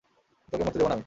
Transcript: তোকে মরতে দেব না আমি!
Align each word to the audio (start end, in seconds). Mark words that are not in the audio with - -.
তোকে 0.53 0.63
মরতে 0.63 0.77
দেব 0.79 0.87
না 0.87 0.95
আমি! 0.95 0.99